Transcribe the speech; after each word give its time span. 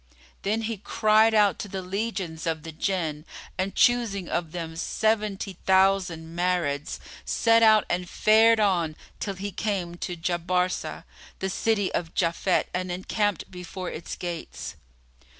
Then 0.41 0.63
he 0.63 0.77
cried 0.77 1.35
out 1.35 1.59
to 1.59 1.67
the 1.67 1.83
legions 1.83 2.47
of 2.47 2.63
the 2.63 2.71
Jinn 2.71 3.23
and 3.55 3.75
choosing 3.75 4.27
of 4.27 4.51
them 4.51 4.75
seventy 4.75 5.57
thousand 5.67 6.35
Marids, 6.35 6.97
set 7.23 7.61
out 7.61 7.85
and 7.87 8.09
fared 8.09 8.59
on 8.59 8.95
till 9.19 9.35
he 9.35 9.51
came 9.51 9.93
to 9.97 10.17
Jabarsá[FN#35] 10.17 11.03
the 11.37 11.49
city 11.51 11.93
of 11.93 12.15
Japhet 12.15 12.67
and 12.73 12.91
encamped 12.91 13.51
before 13.51 13.91
its 13.91 14.15
gates. 14.15 14.75